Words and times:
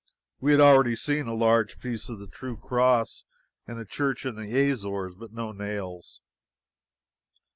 We 0.39 0.51
had 0.51 0.59
already 0.59 0.95
seen 0.95 1.27
a 1.27 1.35
large 1.35 1.77
piece 1.77 2.09
of 2.09 2.17
the 2.17 2.25
true 2.25 2.57
cross 2.57 3.23
in 3.67 3.77
a 3.77 3.85
church 3.85 4.25
in 4.25 4.33
the 4.35 4.71
Azores, 4.71 5.13
but 5.13 5.31
no 5.31 5.51
nails. 5.51 6.21